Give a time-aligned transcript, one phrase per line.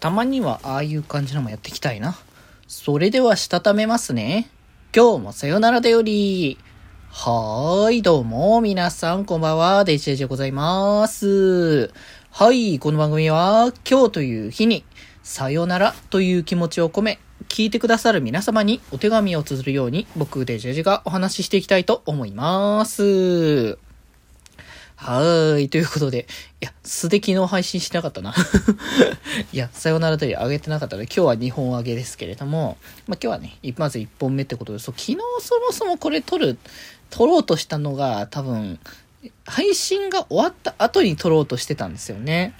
[0.00, 2.16] たまにはああいう感じのもやっていきたいな。
[2.66, 4.48] それではしたためますね。
[4.94, 6.58] 今日もさよならだより。
[7.10, 11.90] はーい、どうも、皆さん、こんばんは、デジェジでございます。
[12.30, 14.84] はい、この番組は、今日という日に、
[15.22, 17.18] さよならという気持ちを込め、
[17.48, 23.87] 聞いてくださる皆様にお手紙を綴るように、僕、デジェジがお話ししていきたいと思います。
[25.00, 25.68] はーい。
[25.68, 26.26] ということで、
[26.60, 28.34] いや、素で昨日配信しなかったな。
[29.52, 36.58] いや、さよならと上げてなかったので、今日は2本上げですけれども、まあ、今日はね、まず1本目ってことで、そう、昨日そもそもこれ撮る、
[37.10, 38.80] 撮ろうとしたのが、多分、
[39.46, 42.54] 配信が終わった後に撮ろうとしてたんですよね。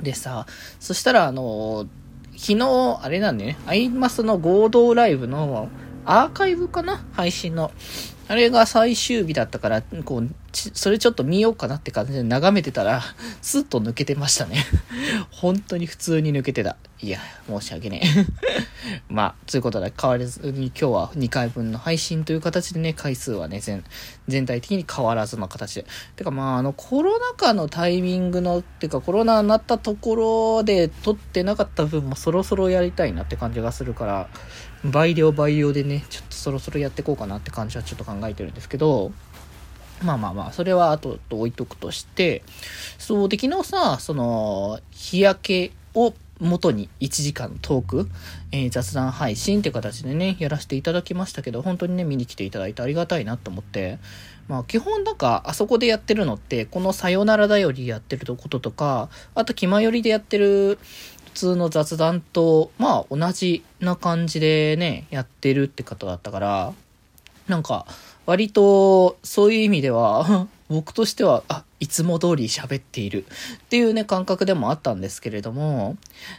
[0.00, 0.46] でさ、
[0.80, 1.86] そしたら、あの、
[2.38, 5.68] 昨日、あれなんでね、アイマスの合同ライブの
[6.06, 7.70] アーカイブかな配信の。
[8.26, 13.02] あれが最終日だったから、こう、それちょっと見ようかなって感じで眺めてたら、
[13.42, 14.64] スッと抜けてましたね。
[15.30, 16.76] 本当に普通に抜けてた。
[17.00, 18.26] いや、申し訳ねえ。
[19.12, 23.84] まあ、ということで、変わらずに今日は2回分の配信という形でね、回数はね、全、
[24.26, 25.86] 全体的に変わらずの形で。
[26.16, 30.16] てかまあ、あの、コロナ禍のタイミングの、てかコロナになったとこ
[30.56, 34.28] ろで撮ってなかった分もそろそろやりたいなって感じがするから、
[34.84, 39.12] 倍量倍量でね、ちょっとそろそろやっていこうかなって感じはちょっと考考えてるんですけど、
[40.02, 42.42] まあまあまあ、それは後と置いとくとして、
[42.98, 48.08] そうで、昨日さ、その、日焼けを元に1時間トーク、
[48.50, 53.98] えー、雑談配信って形でね、やらせていただきましたけど、本当にね、見に来ていただいてありがたいなと思って、
[54.48, 60.78] まあ基本なんか、あそこでやってるのって、このさよならだよりやってることとか、あと気まよりでやってる
[61.24, 66.74] 普通の雑談と、まあ同じな感じでね、やってるって方だったから、
[67.48, 67.86] なんか、
[68.26, 75.96] 割と、そういう意味では 僕としては、あ、いつも通り喋っているっていうね、感覚でもあったんですけれども、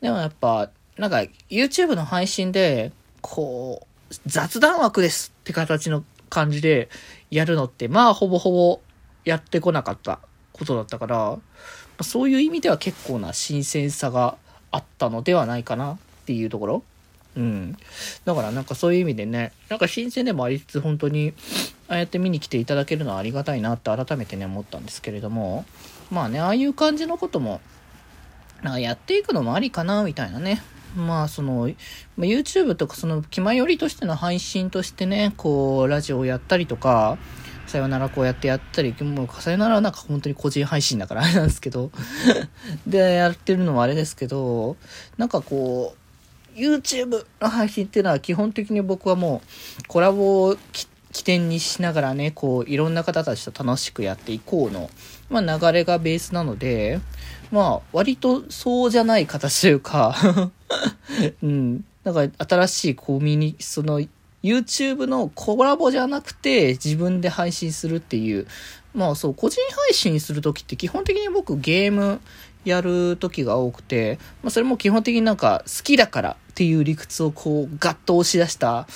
[0.00, 6.88] でもやっぱ、なんか、YouTube の配信で、こう、雑談枠ですって形の感じで
[7.30, 8.80] やるのって、まあ、ほぼほぼ
[9.24, 10.18] やってこなかった
[10.52, 11.38] ことだったから、
[12.02, 14.36] そういう意味では結構な新鮮さが
[14.70, 16.82] あったのではないかなっていうところ。
[17.38, 17.76] うん。
[18.24, 21.32] だからなんかそういう意味でね、なんか新鮮でもありつつ本当に、
[21.88, 25.64] ああやって見に来ていただけるのはありがたいなって改めてね思ったんですけれども、
[26.10, 27.60] まあね、ああいう感じのことも、
[28.62, 30.60] なんかやっていくのもありかな、みたいなね。
[30.96, 31.70] まあその、
[32.18, 37.18] YouTube とかその気前よりとしての配信としてね、こう、ラジオをやったりとか、
[37.68, 41.90] さよならこうやってやったり、もうさよならなんか本当に個人配信だからあれなんですけど
[42.86, 44.76] で、やってるのもあれですけど、
[45.18, 46.07] なんかこう、
[46.58, 49.42] YouTube の配信っていうのは基本的に僕はも
[49.80, 50.56] うコラボを
[51.12, 54.90] 起点にしながらね、こういろんな方たちと楽しくやっていこうの、
[55.30, 57.00] まあ流れがベースなので、
[57.50, 60.16] まあ割とそうじゃない形というか
[61.42, 64.00] うん、なんか新しいコミュニ、その
[64.42, 68.46] YouTube のコラボじゃなくて自分で配信するっていう。
[68.94, 72.20] まあそう、個人配信するときって基本的に僕ゲーム
[72.68, 78.86] やる時が多くて、まあそれも基本的になんか好きだからっていう理屈をこうガッと押し出した、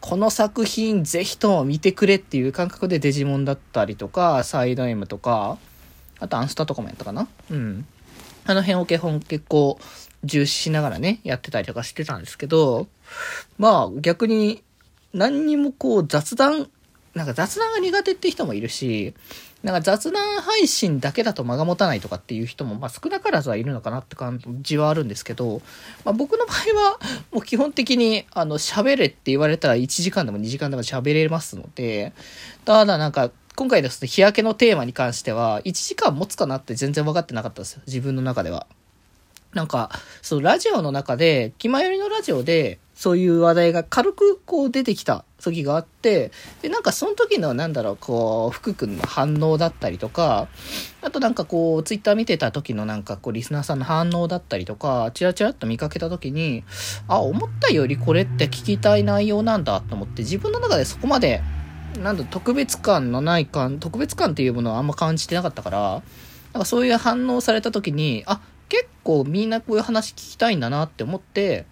[0.00, 5.58] この作品ぜひとも見てくれっていう感覚でデジモンだったりとか、サイド M とか、
[6.18, 7.28] あとアンスタとかもやったかな？
[7.50, 7.86] うん。
[8.44, 9.78] あの辺を基本結構
[10.24, 12.86] 重視しながらね、やってたりとかしてたんですけど、
[13.58, 14.62] まあ逆に
[15.12, 16.68] 何にもこう雑談、
[17.14, 19.14] なんか雑談が苦手って人もいるし、
[19.62, 25.60] なんか雑談配信だけだと間が持たないとかっていう人も、まあ少なからずはいるのかなって感じはあるんですけど、
[26.04, 26.56] まあ僕の場合
[26.90, 26.98] は、
[27.30, 32.12] もう基本的に、あの、喋れって言われたら1時間でも2時間でも喋れますので、
[32.64, 37.82] ただなんか、今回ですね、日焼けのテーマに関しては、1時間持つかなって全然分かってなかったですよ。
[37.86, 38.66] 自分の中では。
[39.52, 39.90] なんか、
[40.22, 46.30] そう、ラジオの中で、気前よりのラジオで、そういう話題が軽くこう出てきた時があって、
[46.60, 50.46] で、なんかその時のなんだろう、こう、福君の反応だったりとか、
[51.00, 56.62] あとなんかこう、ツイッター見てた時のなんかこう、リスナーさんの反応だったりとか、チラチラっと見かけた時に、
[57.08, 61.42] あ、思ったよりこれって聞きたい内容なんだと思って、自分の中でそこまで、
[62.00, 66.02] なんだ、特別感のない感、特別感っていうものはあんま感じてなかったから、
[66.52, 71.66] なんかそういう反応された時に、あ、結構みんなこういう話聞きたいんだなって思って、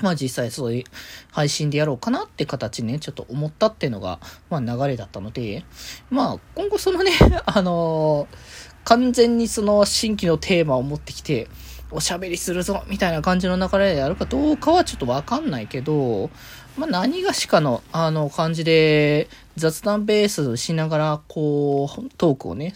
[0.00, 0.84] まあ実際そういう
[1.32, 5.64] 配信でやろうかなって形ね、ちょっと思ったっていうのが、まあ流れだったので、
[6.10, 7.12] まあ今後そのね、
[7.46, 8.36] あのー、
[8.84, 11.48] 完全にその新規のテーマを持ってきて、
[11.90, 16.30] おしゃべりするぞみたいな感じの流れでやるかどうかはちょっとわかんないけど、
[16.76, 19.28] まあ何がしかの、あの感じで
[19.58, 22.74] 雑談ベースしながら、こう、トークをね、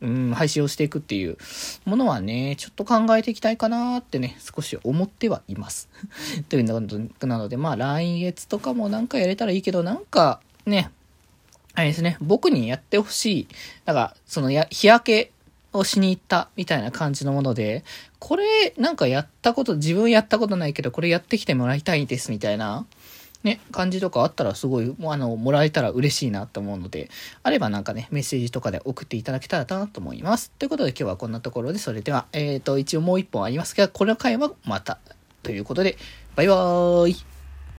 [0.00, 1.36] うん、配信をしていくっていう
[1.84, 5.88] ものはね、ちょっと考えていきたいかなってね、少し思ってはいます。
[6.48, 10.90] というのなので、まあ、来月とかもなんかやれたらいいけど、なんか、ね、
[11.74, 13.48] あれですね、僕にやってほしい、
[13.84, 15.32] なんか、そのや、日焼け
[15.72, 17.84] をしに行ったみたいな感じのもので、
[18.18, 22.86] これなんかやったこと、自分やったことないけど、これやってきてもらいたいですみたいな、
[23.44, 27.08] ね、感じとかあったらすごい、もあの、もらえたら嬉しいなと思うので、
[27.42, 30.50] あればなんかね、メッセージとかで送っていただけたらなと思います。
[30.58, 34.98] ということで今日はこんなところで、それでは、えっ、ー、と、一応もう一本ありますが、この回はまた、
[35.42, 35.96] ということで、
[36.34, 37.16] バイバーイ